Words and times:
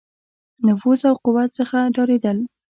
نفوذ 0.67 1.01
او 1.09 1.15
قوت 1.23 1.49
څخه 1.59 1.77
ډارېدل. 1.95 2.37